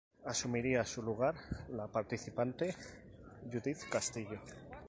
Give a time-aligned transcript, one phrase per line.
[0.25, 1.35] Asumiría su lugar
[1.69, 2.73] la participante
[3.51, 4.39] Judith Castillo.